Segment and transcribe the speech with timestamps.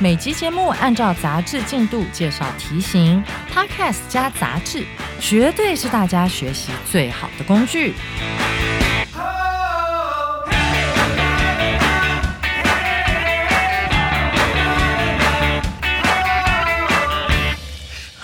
[0.00, 3.20] 每集节目按照杂志进度介绍题型
[3.52, 4.84] ，Podcast 加杂志，
[5.18, 7.94] 绝对是大家学习最好的工具。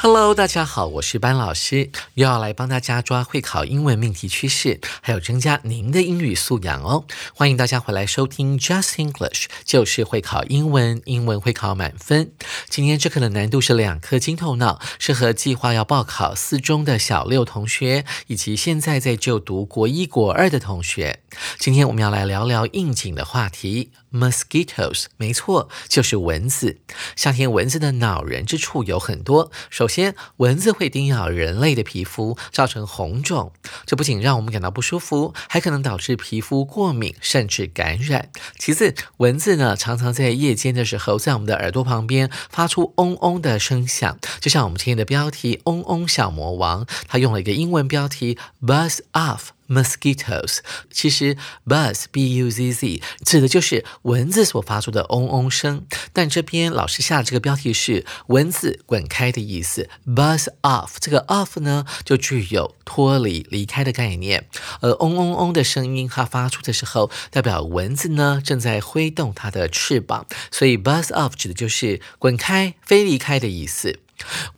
[0.06, 7.06] Hello，大家好，我是班老师，又要来帮大家抓会考英文命题趋势，还有增加您的英语素养哦。
[7.34, 12.30] 欢迎大家回来收听 Just English，就是会考英文，英文会考满分。
[12.68, 21.20] 今天这课的难度是两颗金头脑，适合计划要报考四中的小六同学，以及现在在就读国一、国二的同学。
[21.58, 23.88] 今天我们要来聊聊应景的话题。
[24.14, 26.78] Mosquitoes，没错，就是蚊子。
[27.16, 29.50] 夏天蚊子的恼人之处有很多。
[29.70, 33.52] 首先，蚊子会叮咬人类的皮肤，造成红肿，
[33.84, 38.30] 这不仅让我们感到不舒服，还可能导致皮肤过敏，甚至感染。
[38.56, 49.48] 其次，蚊子呢常常在夜间的时候，在我们的耳朵旁边发出嗡嗡的声响，就像我们今天的标题“嗡嗡小魔王”，它用了一个英文标题 “buzz off”。
[49.68, 50.58] Mosquitoes，
[50.90, 59.88] 其实 buzz b u z z 指的就是蚊子所发出的嗡嗡声，但这边老师下的这个标题是蚊子滚开的意思。
[60.06, 64.48] Buzz off，这个 off 呢就具有脱离、离开的概念，
[64.80, 74.00] 而嗡嗡嗡的声音它发出的时候，代表蚊子呢正在挥动它的翅膀，所以 buzz off 指的就是滚开、飞离开的意思。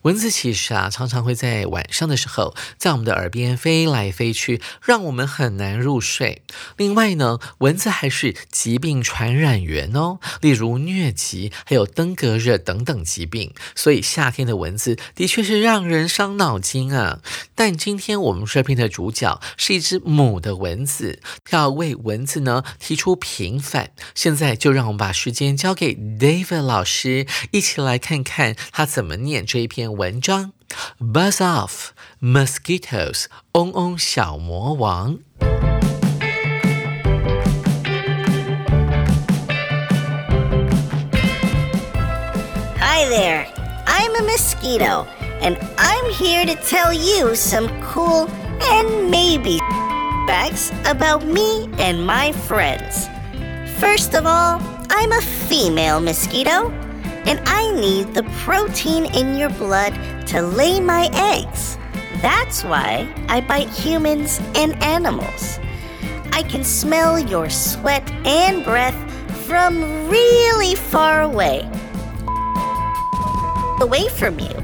[0.02, 6.42] 蚊子其实啊，常常会在晚上的时候，在我们的耳边飞来飞去，让我们很难入睡。
[6.76, 13.54] 另外呢，蚊子还是疾病传染源哦，例如疟疾、还有登革热等等疾病。
[13.74, 17.20] 所以夏天的蚊子的确是让人伤脑筋啊。
[17.54, 23.92] 但今天我们这篇的主角是一只母的蚊子，要为蚊子呢提出平反。
[24.14, 29.45] 现在就让我们把时间交给 David 老师，一起来看看他怎么念。
[29.45, 30.53] 这一篇文章，
[30.99, 31.89] Buzz off
[32.21, 35.19] mosquitoes，嗡嗡小魔王。
[42.79, 43.45] Hi there,
[43.85, 45.05] I'm a mosquito,
[45.41, 48.27] and I'm here to tell you some cool
[48.59, 49.59] and maybe
[50.27, 53.07] facts about me and my friends.
[53.79, 56.71] First of all, I'm a female mosquito
[57.26, 59.92] and I need the protein in your blood
[60.28, 61.76] to lay my eggs.
[62.22, 65.58] That's why I bite humans and animals.
[66.32, 68.96] I can smell your sweat and breath
[69.46, 71.68] from really far away.
[73.80, 74.54] Away from you.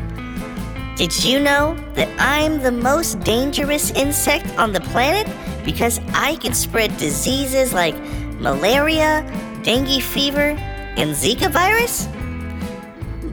[0.97, 5.27] Did you know that I'm the most dangerous insect on the planet
[5.65, 7.99] because I can spread diseases like
[8.41, 9.25] malaria,
[9.63, 10.57] dengue fever,
[10.97, 12.09] and Zika virus?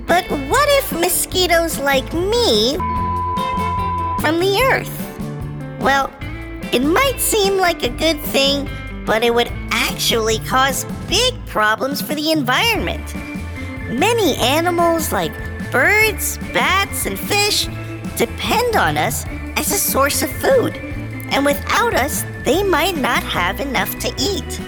[0.10, 2.76] But what if mosquitoes like me
[4.20, 5.00] from the earth?
[5.80, 6.12] Well,
[6.74, 8.68] it might seem like a good thing,
[9.06, 13.16] but it would actually cause big problems for the environment.
[13.88, 15.32] Many animals, like
[15.72, 17.68] birds, bats, and fish,
[18.18, 19.26] depend on us
[19.58, 20.76] as a source of food,
[21.32, 24.60] and without us, they might not have enough to eat.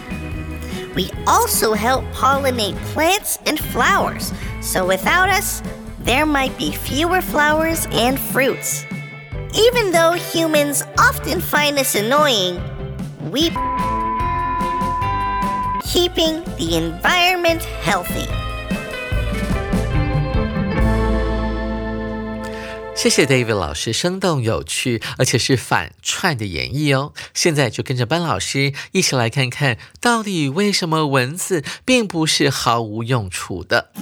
[0.95, 5.62] We also help pollinate plants and flowers, so without us,
[6.04, 8.84] there might be fewer flowers and fruits.
[9.52, 12.60] Even though humans often find us annoying,
[13.30, 13.50] we
[15.82, 18.28] keeping the environment healthy.
[22.94, 27.12] 谢谢 David 老师生动有趣，而且是反串的演绎哦。
[27.34, 33.92] 现在就跟着班老师一起来看看到底为什么蚊子并不是毫无用处的。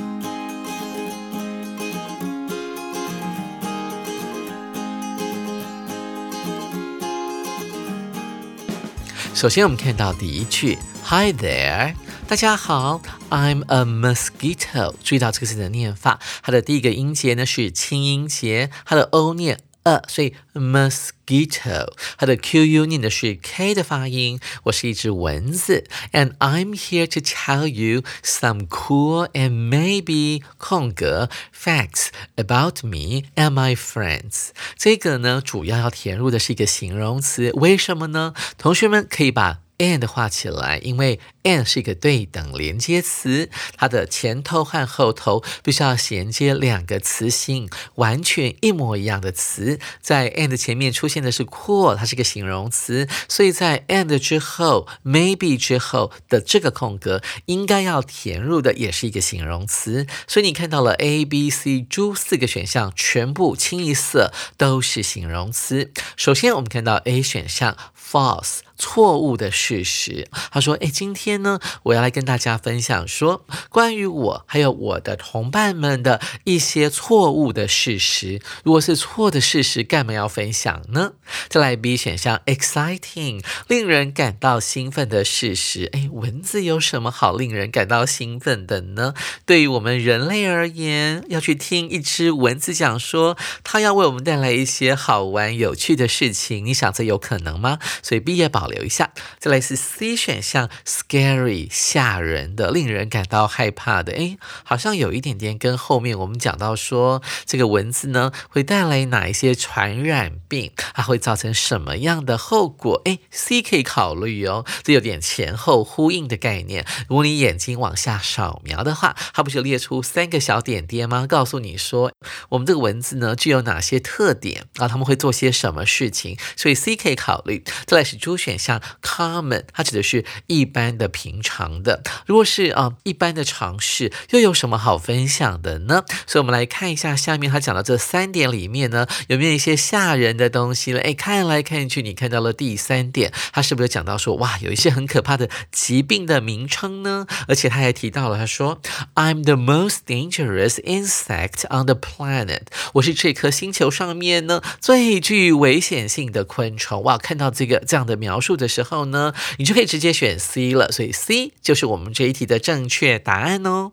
[9.39, 11.93] 首先，我们看到第一句，Hi there，
[12.27, 14.93] 大家好，I'm a mosquito。
[15.01, 24.40] 注意到这个字的念法，它的第一个音节呢是轻音节，它的 o 念呃，所以 mosquito 它的 Q U 念的是 K 的发音。
[24.64, 32.06] 我是一只蚊子，and I'm here to tell you some cool and maybe 空格 facts
[32.36, 34.48] about me and my friends。
[34.78, 38.32] 这个呢，主要要填入的是一个形容词，为什么呢？
[38.56, 39.60] 同学们可以把。
[39.79, 49.79] and 画起来，因为 and 是一个对等连接词，它的前头和后头必须要衔接两个词性完全一模一样的词。
[50.01, 60.05] 在 and 前面出现的是 cool，它是个形容词，所以在 and 之后，maybe 之后的这个空格应该要填入的也是一个形容词。
[60.27, 65.91] 所以你看到了 A、B、C、D 四个选项，全部清一色都是形容词。
[66.17, 67.77] 首先我们看到 A 选项
[68.09, 68.59] false。
[68.81, 70.29] 错误的事实。
[70.51, 78.41] 他说：“哎，今天呢，我要来跟大家分享说关于我还有我的同伴们的一些错误的事实。
[78.63, 81.11] 如果是错的事实，干嘛要分享呢？”
[81.49, 85.89] 再来 B 选项，exciting，令人感到兴奋的事实。
[85.91, 89.13] 哎，蚊子有什么好令人感到兴奋的呢？
[89.45, 97.77] 对于我们人类而言，要去听一只蚊子讲说，它要为我们带来一些好玩有趣的事情，你想这有可能吗？
[98.01, 98.69] 所以 B 也保。
[98.69, 99.09] 留一下，
[99.39, 104.13] 再来是 C 选项，scary 吓人的，令人感到害怕的。
[104.13, 113.01] 诶，好像有一点点跟后面我们讲到说，这个蚊子呢会带来哪一些传染病，它会造成什么样的后果？
[113.05, 116.85] 诶 c 可以考虑哦，这有点前后呼应的概念。
[117.07, 121.25] 如果你眼睛往下扫描的话，它不是列出三个小点点吗？
[121.25, 122.11] 告诉你说，
[122.49, 124.87] 我们这个蚊子呢具有哪些特点啊？
[124.87, 126.37] 他们会做些什么事情？
[126.55, 127.63] 所以 C 可以考虑。
[127.89, 128.59] 再来是猪选。
[128.59, 132.03] 项 common，它指的是一般的、平常的。
[132.25, 136.03] 如果是啊一般的尝试，又有什么好分享的呢？
[136.27, 140.99] 所以，我们来看一下下面他讲的这三点里面呢，有没有一些吓人的东西了？
[140.99, 147.25] 哎，看来看去，你看到了第三点，他是不是讲到说，哇，有一些很可怕的疾病的名称呢？
[147.47, 148.81] 而且他还提到了，他说
[149.15, 152.63] ，I'm the most dangerous insect on the planet。
[152.95, 157.01] 我是这颗星球上面呢最具危险性的昆虫。
[157.03, 158.55] 哇，看到这个这样的描述。
[158.55, 163.91] 的时候呢，你就可以直接选 C 了，所以 C 就是我们这一题的正确答案哦。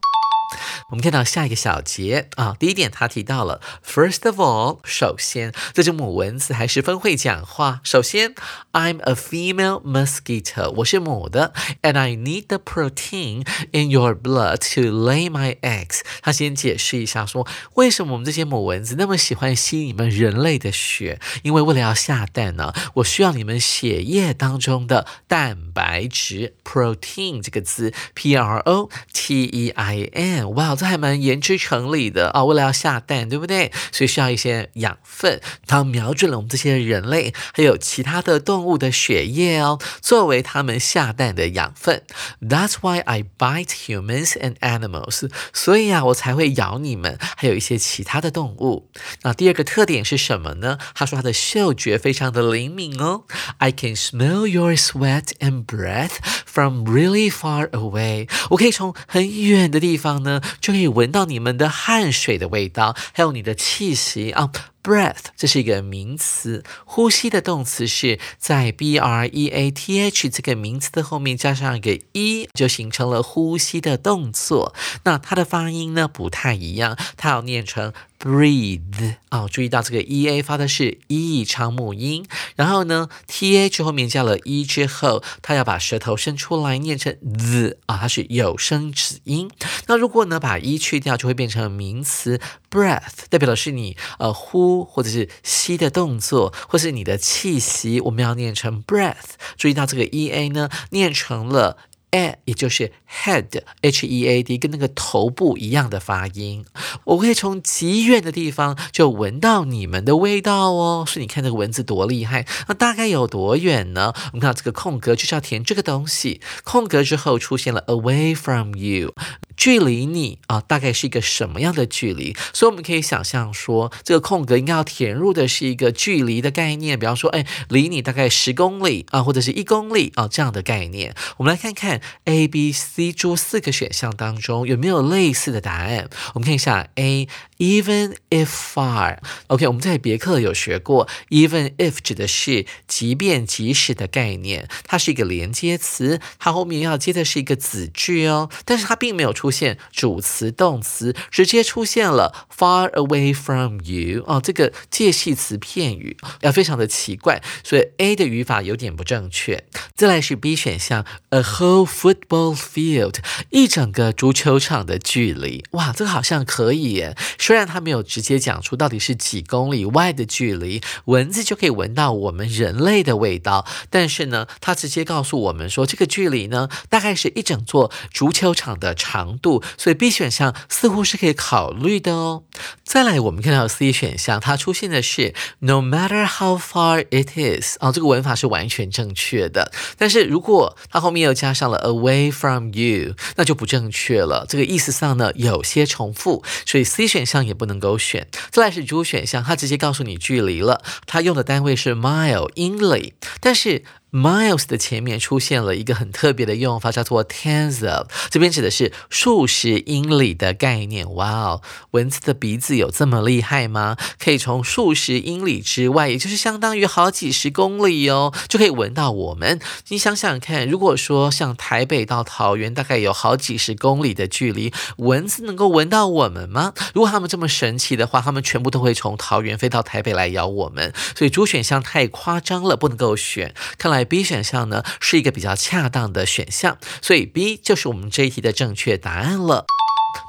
[0.90, 7.80] 我们看到下一个小节啊，第一点他提到了，First of all，首先这只母蚊子还十分会讲话。
[7.82, 8.34] 首先
[8.72, 11.52] ，I'm a female mosquito，我是母的
[11.82, 16.02] ，and I need the protein in your blood to lay my eggs。
[16.22, 21.18] 他先解释一下说，为什么我们这些母蚊子那么喜欢吸你们人类的血？
[21.42, 30.35] 因为为了要下蛋呢，我需要你们血液当中的蛋白质，protein 这个字，P R O T E I N。
[30.44, 32.44] 哇，这还蛮言之成理的啊！
[32.44, 33.70] 为了要下蛋，对不对？
[33.92, 35.40] 所以需要一些养分。
[35.66, 42.02] 它瞄准了我们这些人类，还有其他的动物的血液哦，作为它们下蛋的养分。
[42.40, 45.30] That's why I bite humans and animals。
[45.52, 48.90] 所以啊，我才会咬你们，还有一些其他的动物。
[49.22, 50.78] 那第二个特点是什么呢？
[50.94, 53.24] 他说他的嗅觉非常的灵敏哦。
[53.58, 58.28] I can smell your sweat and breath from really far away。
[58.50, 60.16] 我可以从很远的地方。
[60.26, 64.50] 呢，就可以闻到你们的汗水的味道，还有你的气息啊。
[64.86, 74.72] Breath，这是一个名词，呼吸的动词是在 b r e a t h 这个名词的后面加上一个 e，就形成了呼吸的动作。
[75.02, 77.92] 那它的发音呢不太一样，它要念成
[78.26, 79.46] breathe 啊。
[79.48, 89.50] 注意到这个 e a 发的是 e 长母音，然后呢 t h 后面加了 e 之后，它要把舌头伸出来念成 z 啊，它是有声子音。
[89.86, 92.40] 那如果呢把 e 去掉，就会变成名词
[92.70, 94.84] breath，代表的是你呃呼。
[94.96, 99.36] 或者是吸的动作，或是你的气息，我们要念成 breath。
[99.58, 101.76] 注意到这个 e a 呢，念成了
[102.16, 102.92] a，也就是
[103.24, 106.64] head h e a d，跟那个头部一样的发音。
[107.04, 111.04] 我会从极远的地方就闻到你们的味道哦。
[111.06, 114.12] 所以你看这个蚊子多厉害，那大概有多远呢？
[114.32, 119.14] 我们看到这个空格就是要填这个东西，空格之后出现了 away from you。
[119.56, 122.36] 距离你啊，大概是一个什么样的距离？
[122.52, 131.14] 所以我们可以想象说，这个空格应该要填入的是一个距离的概念，比方说，哎，离你大概十公里啊，或者是一公里啊这样的概念。
[131.38, 136.08] 我们来看看 A、B、C、D 四个选项当中有没有类似的答案。
[136.34, 137.26] 我们看一下 A
[137.58, 139.18] even if far。
[139.48, 148.50] OK，我们在别克有学过，even if 指的是即便即使的概念，它是一个连接词，它后面要接的是一个子句哦。
[148.64, 159.64] 但是它并没有出现主词、动词，直接出现了 far away from you 哦，这个介系词片语要非常的奇怪，所以 A 的语法有点不正确。
[159.94, 163.16] 再来是 B 选项，a whole football field，
[163.50, 165.64] 一整个足球场的距离。
[165.72, 167.16] 哇，这个好像可以耶。
[167.46, 182.42] 虽然它没有直接讲出到底是几公里外的距离，蚊子就可以闻到我们人类的味道，但是呢，它直接告诉我们说这个距离呢，大概是一整座足球场的长度，所以 B 选项似乎是可以考虑的哦。
[182.82, 189.70] 再来，我们看到 C 选项，它出现的是 No matter how far it is，哦，这个文法是完全正确的。
[189.96, 194.44] 但是如果它后面又加上了 away from you，那就不正确了。
[194.48, 198.28] 这个意思上呢有些重复，所以 C 选项也不能够选。
[198.50, 203.82] 再来是主选项，它直接告诉你距离了，它用的单位是 mile 英里，但是。
[204.12, 211.12] Miles 的前面出现了一个很特别的用法，叫做 tens of，这边指的是数十英里的概念。
[211.14, 213.96] 哇哦，蚊子的鼻子有这么厉害吗？
[214.18, 219.60] 可以从数十英里之外，也就是相当于好几十公里哦，就可以闻到我们。
[219.88, 226.72] 你想想看，如果说像台北到桃园大概有好几十公里的距离，蚊子能够闻到我们吗？
[226.94, 230.94] 如果他们这么神奇的话，他们全部都会从桃园飞到台北来咬我们。
[231.14, 233.52] 所以主选项太夸张了，不能够选。
[233.76, 234.05] 看来。
[234.06, 239.66] B 选项呢是一个比较恰当的选项，所以 B 就是我们这一题的正确答案了。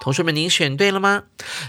[0.01, 1.23] 同学们，您选对了吗？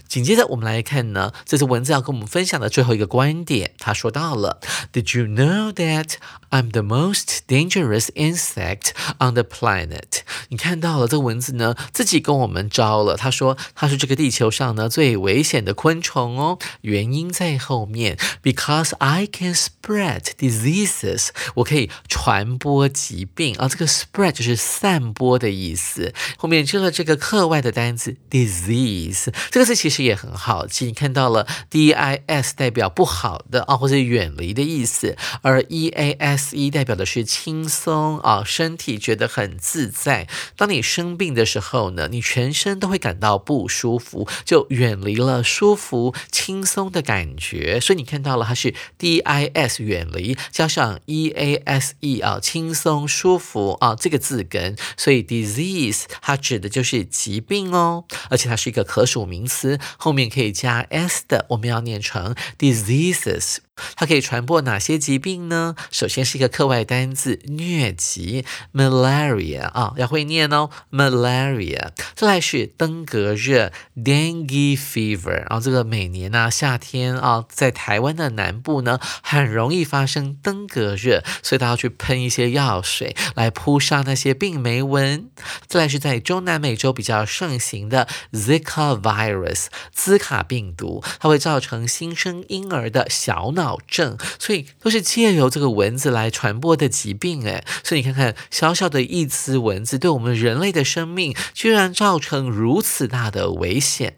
[0.07, 4.61] 紧接着我们来看呢，这次文字要跟我们分享的最后一个观点，他说到了
[4.93, 6.15] ：Did you know that
[6.51, 10.21] I'm the most dangerous insect on the planet？
[10.49, 13.17] 你看到了这个文字呢，自己跟我们招了。
[13.17, 23.69] 他说他是这个地球上呢最危险的昆虫哦，原因在后面，because I can spread diseases，我可以传播疾病啊。
[23.69, 30.87] 这个 spread 就是散播的意思，后面接了这个课外的单词 disease，这个字其实也很好记。
[30.87, 40.27] 你看到了 d i s 代表不好的啊，或者远离的意思，而 e a s e 代表的是轻松啊，身体觉得很自在。
[40.57, 47.81] 当你生病的时候呢，你全身都会感到不舒服，就远离了舒服、轻松的感觉。
[47.81, 57.88] 所以你看到了，它是 D I S 远离加上 E A S E 啊，轻松舒服啊这个字根，所以 disease 它指的就是疾病哦，
[58.31, 63.59] 而且它是一个可数名词，后面可以加 s 的，我们要念成 diseases。
[63.97, 65.75] 它可以传播哪些疾病呢？
[65.91, 71.91] 首先是一个课外单字疟疾，malaria 啊，要会念哦，malaria。
[72.15, 75.31] 再来是登革热，dengue fever。
[75.31, 85.29] 然后这个每年呢夏天啊，在台湾的南部呢，很容易发生登革热，所以他要去喷一些药水来扑杀那些病媒蚊。
[85.67, 93.68] 再来是在中南美洲比较盛行的 Zika virus，兹卡病毒，它会造成新生婴儿的小脑。
[93.69, 104.15] 脑症，所以都是借由这个蚊子来传播的疾病，哎，所以你看看小小的一只蚊子，对我们人类的生命居然造成如此大的危险。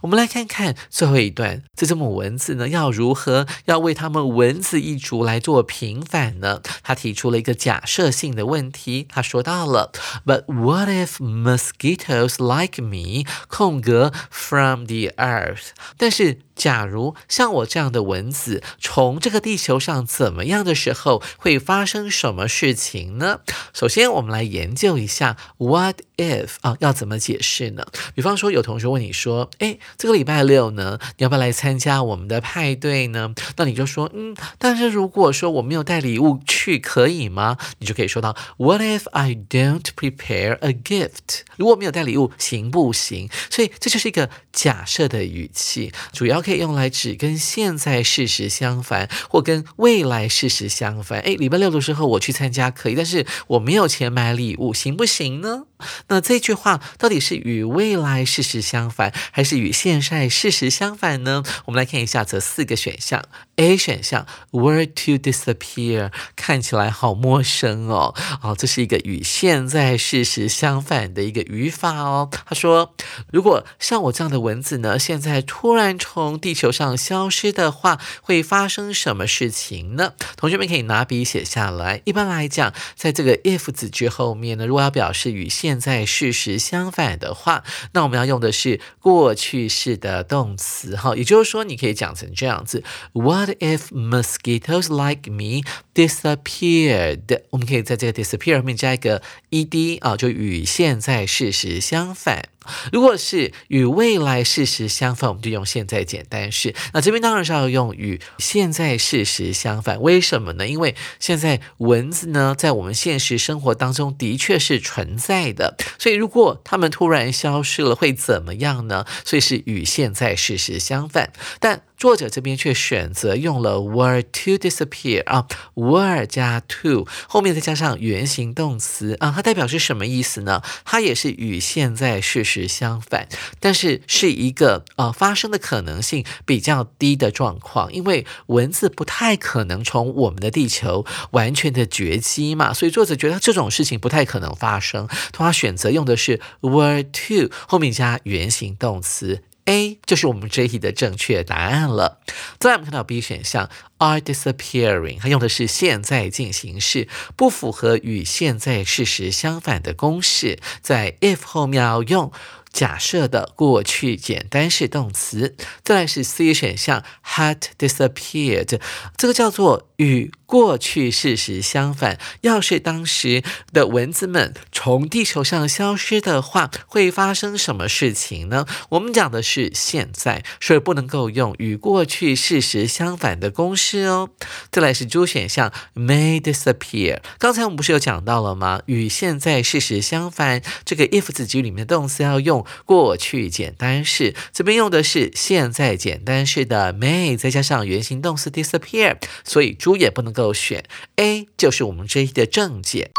[0.00, 6.62] 我们来看看最后一段，这只母蚊子呢，要如何要为他们蚊子一族来做平反呢？
[6.82, 9.92] 他提出了一个假设性的问题，他说到了
[10.24, 15.72] ，But what if mosquitoes like me 空格 from the earth？
[15.98, 23.40] 但是假如像我这样的蚊子从这个地球上怎么样的时候，会发生什么事情呢？
[23.72, 27.84] 首先，我们来研究一下 What if 啊，要怎么解释呢？
[28.14, 33.34] 比方说，有同学问你说，哎，这个礼拜六呢，你要不要来参加我们的派对呢？
[33.56, 37.58] 那你就说，嗯，但是如果说我没有带礼物去，可以吗？
[37.78, 41.42] 你就可以说到 What if I don't prepare a gift？
[41.56, 43.30] 如果没有带礼物，行不行？
[43.50, 46.42] 所以这就是一个假设的语气，主要。
[46.46, 51.18] 可以用来指跟现在事实相反，或跟未来事实相反。
[51.22, 55.64] 诶，礼拜六的时候我去参加可以，但是我没有钱买礼物，行不行呢？
[56.08, 61.42] 那这句话到底是与未来事实相反，还是与现在事实相反呢？
[61.66, 63.22] 我们来看一下这四个选项。
[63.56, 68.14] A 选项，were to disappear，看起来好陌生哦。
[68.42, 72.28] 哦，这是一个与现在事实相反的一个语法哦。
[72.30, 72.94] 他说，
[73.32, 80.12] 如果像我这样的文字呢，现在突然从地球上消失的话，会发生什么事情呢？
[80.36, 82.02] 同学们可以拿笔写下来。
[82.04, 90.94] 一般来讲，在这个 if 子句后面呢，如果要表示与现现在事实相反的话，那我们要用的是过去式的动词。
[90.94, 97.40] 哈，也就是说，你可以讲成这样子：What if mosquitoes like me disappeared？
[97.50, 99.20] 我们可以在这个 disappear 后面加一个
[99.50, 102.50] ed 啊，就与现在事实相反。
[102.92, 106.74] 如果是与未来事实相反，我们就用现在简单式。
[106.92, 110.00] 那这边当然是要用与现在事实相反。
[110.00, 110.66] 为什么呢？
[110.66, 115.76] 因为现在蚊子呢，在我们现实生活当中的确是存在的。
[115.98, 119.04] 所以如果它们突然消失了，会怎么样呢？
[119.24, 121.32] 所以是与现在事实相反。
[121.60, 130.62] 但作者这边却选择用了 were to disappear 啊，were 加 to 后面再加上原形动词啊，它代表是什么意思呢？
[130.84, 149.42] 它也是与现在事实相反，但是是一个呃发生的可能性比较低的状况，因为蚊子不太可能从我们的地球完全的绝迹嘛，所以作者觉得这种事情不太可能发生，他选择用的是 were to 后面加原形动词。
[149.66, 152.20] A 就是我们这一题的正确答案了。
[152.58, 153.68] 再来，我们看到 B 选项
[153.98, 157.06] ，are disappearing，它用的是现在进行式，
[157.36, 162.32] 不符合与现在事实相反的公式，在 if 后面要用。
[162.72, 168.78] 假设的过去简单式动词，再来是 C 选项，had disappeared，
[169.16, 172.18] 这个叫做与过去事实相反。
[172.42, 178.66] 要是当时的蚊子们从地球上消失的话，会发生什么事情呢？
[178.90, 184.30] 我们讲的是现在，所以不能够用与过去事实相反的公式哦。
[184.70, 187.20] 再来是 D 选项，may disappear。
[187.38, 188.82] 刚才我们不是有讲到了吗？
[188.86, 192.64] 与现在事实相反，这个 if 子句里面的动词要用。
[192.84, 203.12] 过去简单式这边用的是现在简单式的 may，再加上原形动词 disappear，所以猪也不能够选 A，就是我们这一的正解。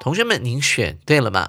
[0.00, 1.48] 同学们，您选对了吗？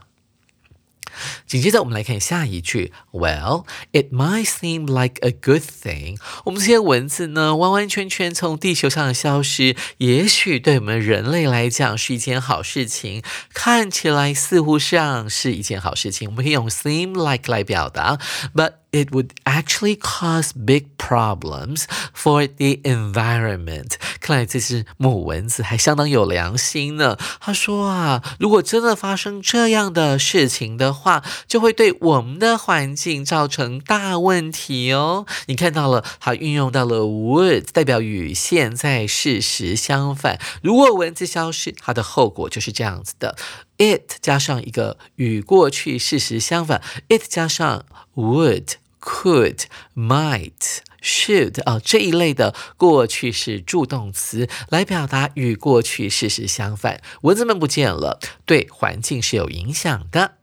[1.46, 2.92] 紧接着，我们来看下一句。
[3.12, 6.18] Well, it might seem like a good thing。
[6.46, 13.22] 我们这些蚊子呢，完完全全从地球上消失，也许对我们人类来讲是一件好事情。
[13.54, 18.18] 看起来似乎上是一件好事情，我们可以用 seem like 来表达。
[18.56, 23.94] But it would actually cause big problems for the environment。
[24.20, 27.18] 看来这只母蚊子还相当有良心呢。
[27.40, 35.26] 他说啊，如果真的发生这样的事情的话，就会对我们的环境造成大问题哦。
[35.48, 40.40] 你看到了，它运用到了 would，代表与现在事实相反。
[40.62, 43.36] 如果蚊子消失，它的后果就是这样子的。
[43.80, 49.64] It 加上一个与过去事实相反，it 加上 would、could、
[49.96, 57.02] might、should 啊这一类的过去式助动词来表达与过去事实相反。
[57.22, 60.39] 蚊子们不见了，对环境是有影响的。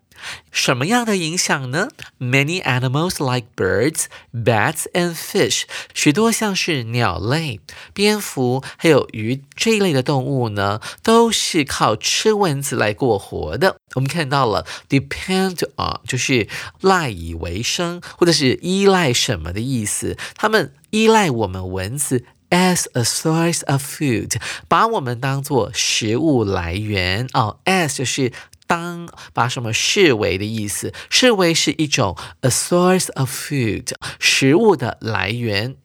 [0.51, 5.63] 什么样的影响呢？Many animals like birds, bats, and fish，
[5.95, 7.61] 许多像是鸟类、
[7.93, 13.77] 蝙蝠还有鱼这一类的动物呢，都是靠吃蚊子来过活的。
[13.95, 16.49] 我们看到了 depend on，就是
[16.81, 20.17] 赖以为生或者是依赖什么的意思。
[20.35, 27.59] 他们依赖我们蚊子 as a source of food，把我们当做食物来源哦。
[27.65, 28.33] as 就是。
[28.67, 35.77] 当把什么视为的意思，视为是一种 a source of food 食物的来源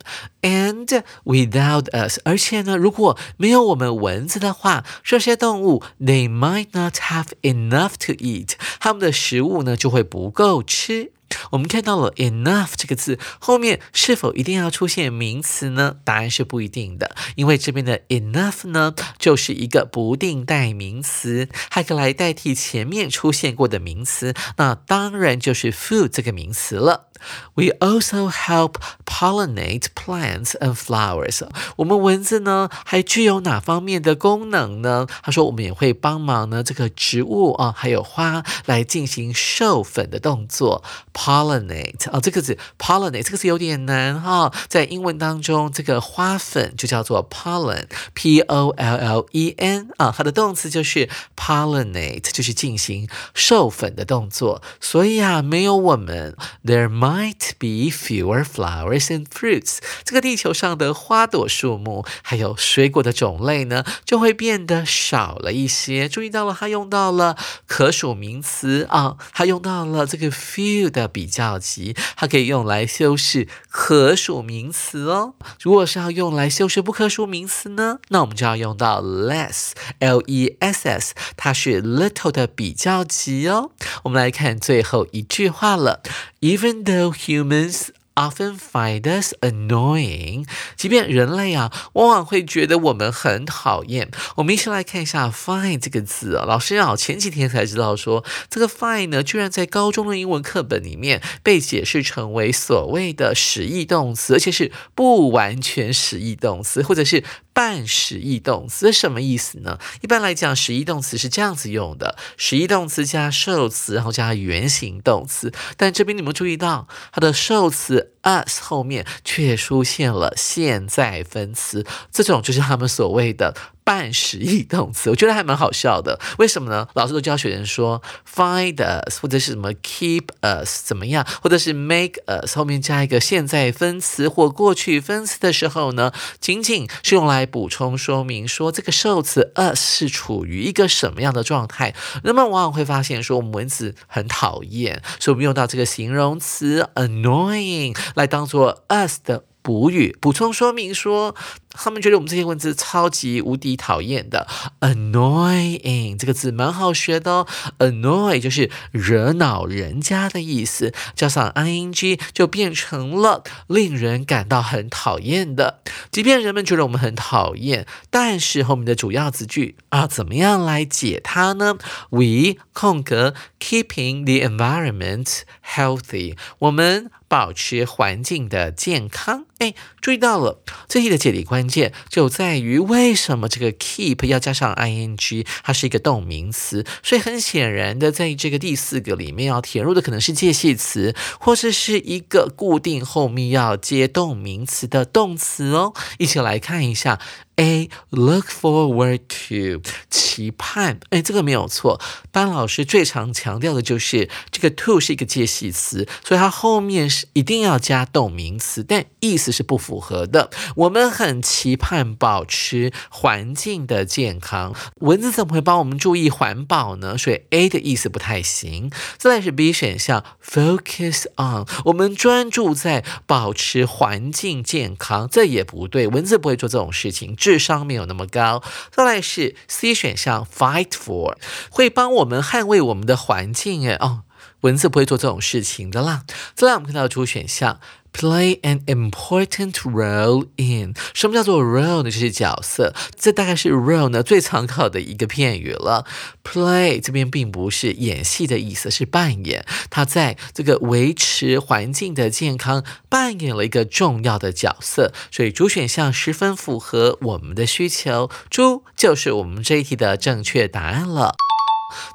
[0.41, 11.12] ，and without us，而且呢，如果没有我们蚊子的话，这些动物 they might not have enough to eat，它们的食物呢就会不够吃。
[11.52, 15.98] 我们看到了 enough 这个字后面是否一定要出现名词呢？
[16.04, 27.11] 答案是不一定的，因为这边的 enough 呢就是一个不定代名词，还可以来代替前面出现过的名词，那当然就是 food 这个名词了。
[27.55, 31.41] We also help pollinate plants and flowers。
[31.77, 35.07] 我们蚊子呢还具有哪方面的功能呢？
[35.23, 40.84] 他说我们也会帮忙呢这个植物啊还有花来进行授粉的动作。
[41.13, 54.62] pollinate 啊这个字 pollinate 这个字有点难哈，在英文当中这个花粉就叫做 pollen，p o l l e n 啊它的动词就是 pollinate，就是进行授粉的动作。
[54.79, 59.80] 所以啊没有我们，there might might be fewer flowers and fruits。
[60.06, 66.08] 这个地球上的花朵树木还有水果的种类呢，就会变得少了一些。
[66.08, 67.36] 注意到了，它用到了
[67.67, 75.34] 可数名词啊，它用到了这个 few 的比较级，它可以用来修饰可数名词哦。
[75.62, 83.71] 如果是要用来修饰不可数名词呢，那我们就要用到 less，l e s s，它是 little 的比较级哦。
[84.04, 86.02] 我们来看最后一句话了
[86.41, 94.12] ，Even though humans often find us annoying，即便人类啊，往往会觉得我们很讨厌。
[94.36, 107.23] 我们一起来看一下 find 这个字啊，老师啊，前几天才知道说，这个 find 呢，居然在高中的英文课本里面被解释成为所谓的实义动词，而且是不完全实义动词，或者是。
[107.62, 109.78] 半实义动词什么意思呢？
[110.02, 115.54] 一般来讲，实义动词是这样子用的：实义动词加受词，然后加原形动词。
[115.78, 123.56] 但这边你们注意到，它的受词 us 后面却出现了现在分词，这种就是他们所谓的。
[123.84, 126.20] 半实义动词，我觉得还蛮好笑的。
[126.38, 126.88] 为什么呢？
[126.94, 141.94] 老师都教学生说 find us 或者是什么 keep us 怎么样，或者是 make us 后面加一个现在分词或过去分词的时候呢，仅仅是用来补充说明说这个受词 us 是处于一个什么样的状态。
[142.24, 149.44] 那么往往会发现说我们文字很讨厌，所以我们用到这个形容词 annoying 来当做 us 的。
[149.63, 151.36] 补语补充说明说，
[151.73, 154.47] 他们觉得我们这些文字超级无敌讨厌的
[154.81, 157.47] ，annoying 这个字蛮好学的哦
[157.79, 165.81] ，annoy 就是惹恼人家的意思，加上 ing 就变成了令人感到很讨厌的。
[166.12, 171.77] 即便人们觉得我们很讨厌，但是后面的主要子句啊，怎么样来解它呢
[172.10, 177.12] ？We 空格 keeping the environment healthy，我们。
[177.31, 179.45] 保持环境的健康。
[179.60, 195.93] 哎，注意到了，这题的解题关关键就在于为什么这个 keep 要加上 ing，它是一个动名词，所以很显然的，在这个第四个里面要填入的可能是介系词，或者是一个固定后面要接动名词的动词哦。
[196.17, 197.19] 一起来看一下。
[197.57, 202.01] A look forward to 期盼，哎，这个没有错。
[202.31, 210.49] 班老师最常强调的就是这个 to 是一个介系词，所以它后面是一定要加动名词，但意思是不符合的。
[210.75, 217.17] 我们很期盼保持环境的健康，文字怎么会帮我们注意环保呢？
[217.17, 218.89] 所以 A 的意思不太行。
[219.17, 227.35] 再来是 B 选项，focus on，我们专注在保持环境健康，这也不对，文字不会做这种事情。
[227.41, 228.62] 智商没有那么高。
[228.91, 231.36] 再来是 C 选项，fight for，
[231.71, 233.89] 会帮我们捍卫我们的环境。
[233.89, 234.21] 哎，哦，
[234.62, 236.23] 文字不会做这种事情的啦。
[236.54, 237.80] 再来，我们看到主选项。
[238.13, 242.12] Play an important role in 什么叫做 role 呢？
[242.12, 246.06] 就是角色，这大概是 role 呢最常考的一个片语了。
[246.43, 249.65] Play 这边并不是演戏的意思，是扮演。
[249.89, 258.30] 它在这个维持环境的健康扮演了一个重要的角色，所以主选项十分符合我们的需求。
[258.50, 261.36] 猪就是我们这一题的正确答案了。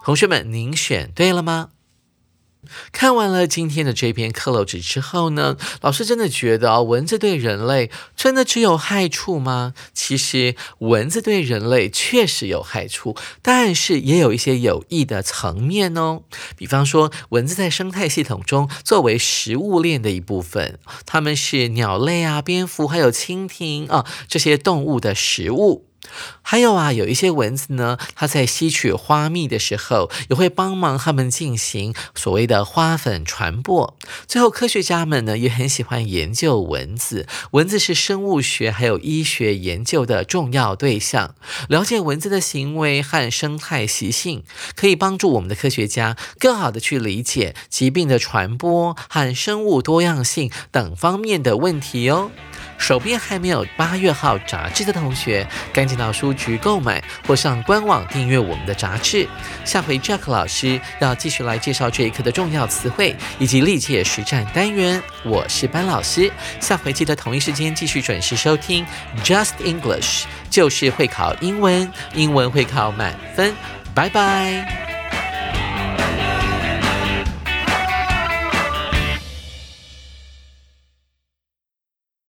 [0.05, 1.71] 同学们，您选对了吗？
[2.93, 9.75] 看完了今天的这篇课漏纸之后呢，老师真的觉得，蚊子对人类真的只有害处吗？
[9.93, 16.23] 其实蚊子对人类确实有害处，但是也有一些有益的层面哦。
[16.57, 25.87] 比方说，蚊子在生态系统中作为食物链的一部分，它们是鸟类啊、蝙蝠还有蜻蜓啊这些动物的食物。
[26.43, 33.97] 还有啊，有一些蚊子呢，它在吸取花蜜的时候，也会帮忙它们进行所谓的花粉传播。
[34.27, 41.35] 最后，科学家们呢也很喜欢研究蚊子，蚊子是生物学还有医学研究的重要对象。
[41.69, 52.31] 了解蚊子的行为和生态习性，可以帮助我们的科学家更好的去理解疾病的传播和生物多样性等方面的问题哦。
[52.79, 59.27] 手边还没有八月号杂志的同学，赶紧到书局购买或上官网订阅我们的杂志。
[59.65, 65.03] 下回 Jack 老师要继续来介绍这一课的重要词汇以及历届实战单元。
[65.25, 68.87] 我是班老师，下回记得同一时间继续准时收听
[69.25, 73.55] Just English，就是会考英文，英文会考满分。
[73.95, 74.96] 拜拜。